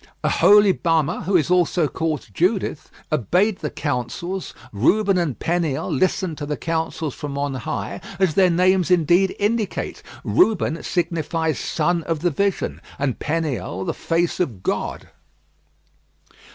Aholibamah, 0.23 1.25
who 1.25 1.37
is 1.37 1.51
also 1.51 1.87
called 1.87 2.25
Judith, 2.33 2.89
obeyed 3.11 3.59
the 3.59 3.69
Councils, 3.69 4.51
Reuben 4.73 5.15
and 5.19 5.37
Peniel 5.37 5.91
listened 5.91 6.39
to 6.39 6.47
the 6.47 6.57
counsels 6.57 7.13
from 7.13 7.37
on 7.37 7.53
high, 7.53 8.01
as 8.17 8.33
their 8.33 8.49
names 8.49 8.89
indeed 8.89 9.35
indicate. 9.37 10.01
Reuben 10.23 10.81
signifies 10.81 11.59
son 11.59 12.01
of 12.05 12.21
the 12.21 12.31
vision; 12.31 12.81
and 12.97 13.19
Peniel, 13.19 13.85
"the 13.85 13.93
face 13.93 14.39
of 14.39 14.63
God." 14.63 15.09